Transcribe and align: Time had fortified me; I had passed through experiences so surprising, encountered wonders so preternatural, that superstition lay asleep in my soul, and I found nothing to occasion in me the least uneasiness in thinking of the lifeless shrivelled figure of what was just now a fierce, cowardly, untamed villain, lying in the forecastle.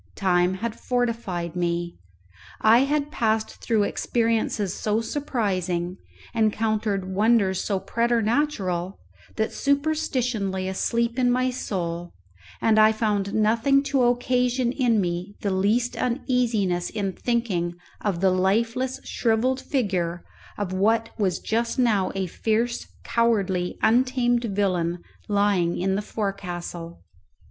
Time 0.17 0.55
had 0.55 0.79
fortified 0.79 1.55
me; 1.55 1.99
I 2.59 2.79
had 2.85 3.11
passed 3.11 3.61
through 3.61 3.83
experiences 3.83 4.73
so 4.73 4.99
surprising, 4.99 5.97
encountered 6.33 7.07
wonders 7.13 7.63
so 7.63 7.79
preternatural, 7.79 8.99
that 9.35 9.53
superstition 9.53 10.49
lay 10.49 10.67
asleep 10.67 11.19
in 11.19 11.29
my 11.29 11.51
soul, 11.51 12.13
and 12.61 12.79
I 12.79 12.91
found 12.91 13.35
nothing 13.35 13.83
to 13.93 14.01
occasion 14.05 14.71
in 14.71 14.99
me 14.99 15.35
the 15.41 15.51
least 15.53 15.95
uneasiness 15.95 16.89
in 16.89 17.13
thinking 17.13 17.75
of 18.03 18.21
the 18.21 18.31
lifeless 18.31 18.99
shrivelled 19.03 19.61
figure 19.61 20.23
of 20.57 20.73
what 20.73 21.11
was 21.19 21.37
just 21.37 21.77
now 21.77 22.11
a 22.15 22.25
fierce, 22.25 22.87
cowardly, 23.03 23.77
untamed 23.83 24.45
villain, 24.45 24.97
lying 25.27 25.77
in 25.77 25.93
the 25.93 26.01
forecastle. 26.01 27.03